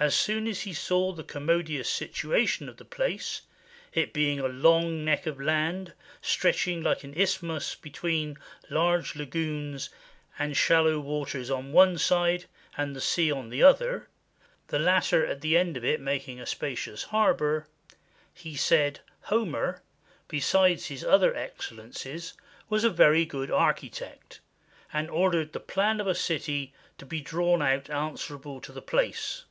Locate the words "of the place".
2.68-3.42